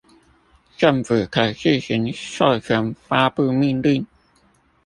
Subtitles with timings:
[0.77, 4.07] 政府可自行授權發布命令